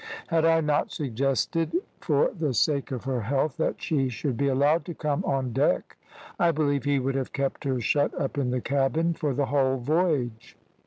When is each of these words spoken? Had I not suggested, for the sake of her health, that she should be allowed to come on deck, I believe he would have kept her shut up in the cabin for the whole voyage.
Had 0.29 0.45
I 0.45 0.61
not 0.61 0.91
suggested, 0.91 1.77
for 1.99 2.31
the 2.33 2.55
sake 2.55 2.89
of 2.89 3.03
her 3.03 3.21
health, 3.21 3.57
that 3.57 3.79
she 3.79 4.09
should 4.09 4.35
be 4.35 4.47
allowed 4.47 4.83
to 4.85 4.95
come 4.95 5.23
on 5.25 5.53
deck, 5.53 5.95
I 6.39 6.49
believe 6.49 6.85
he 6.85 6.97
would 6.97 7.13
have 7.13 7.33
kept 7.33 7.65
her 7.65 7.79
shut 7.79 8.11
up 8.19 8.35
in 8.35 8.49
the 8.49 8.61
cabin 8.61 9.13
for 9.13 9.35
the 9.35 9.45
whole 9.45 9.77
voyage. 9.77 10.57